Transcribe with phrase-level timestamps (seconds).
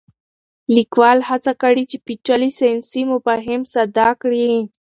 [0.75, 4.45] لیکوال هڅه کړې چې پېچلي ساینسي مفاهیم ساده کړي.